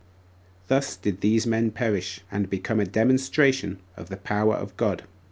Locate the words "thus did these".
0.67-1.45